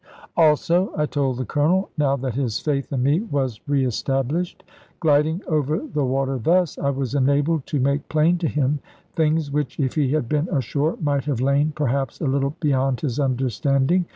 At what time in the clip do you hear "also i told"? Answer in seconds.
0.35-1.37